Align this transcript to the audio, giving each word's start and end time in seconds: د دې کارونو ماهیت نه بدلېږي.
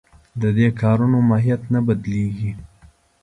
د 0.41 0.43
دې 0.57 0.67
کارونو 0.81 1.17
ماهیت 1.29 1.61
نه 1.73 1.79
بدلېږي. 1.87 2.51